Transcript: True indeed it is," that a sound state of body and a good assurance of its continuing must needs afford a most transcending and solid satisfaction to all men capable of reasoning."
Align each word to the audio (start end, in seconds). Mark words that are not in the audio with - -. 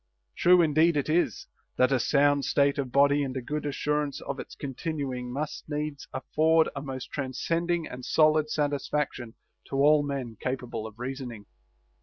True 0.35 0.63
indeed 0.63 0.97
it 0.97 1.09
is," 1.09 1.45
that 1.77 1.91
a 1.91 1.99
sound 1.99 2.43
state 2.45 2.79
of 2.79 2.91
body 2.91 3.21
and 3.23 3.37
a 3.37 3.39
good 3.43 3.67
assurance 3.67 4.19
of 4.19 4.39
its 4.39 4.55
continuing 4.55 5.31
must 5.31 5.69
needs 5.69 6.07
afford 6.11 6.69
a 6.75 6.81
most 6.81 7.11
transcending 7.11 7.85
and 7.87 8.03
solid 8.03 8.49
satisfaction 8.49 9.35
to 9.67 9.75
all 9.75 10.01
men 10.01 10.37
capable 10.41 10.87
of 10.87 10.97
reasoning." 10.97 11.45